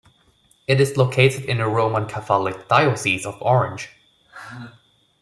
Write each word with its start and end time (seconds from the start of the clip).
It 0.65 0.81
is 0.81 0.97
located 0.97 1.45
in 1.45 1.57
the 1.59 1.67
Roman 1.67 2.07
Catholic 2.07 2.67
Diocese 2.67 3.23
of 3.23 3.39
Orange. 3.39 3.89